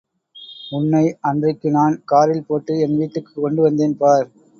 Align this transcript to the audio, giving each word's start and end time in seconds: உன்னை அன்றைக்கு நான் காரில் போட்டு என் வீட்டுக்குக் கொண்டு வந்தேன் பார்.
உன்னை 0.71 1.01
அன்றைக்கு 1.21 1.69
நான் 1.71 2.01
காரில் 2.05 2.47
போட்டு 2.47 2.79
என் 2.79 2.97
வீட்டுக்குக் 2.97 3.43
கொண்டு 3.43 3.61
வந்தேன் 3.61 3.95
பார். 3.97 4.27